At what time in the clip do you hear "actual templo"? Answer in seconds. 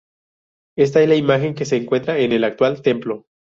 2.43-3.27